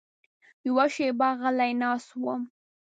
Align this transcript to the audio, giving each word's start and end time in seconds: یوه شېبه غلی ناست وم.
یوه 0.67 0.85
شېبه 0.95 1.29
غلی 1.41 1.73
ناست 1.81 2.09
وم. 2.23 2.41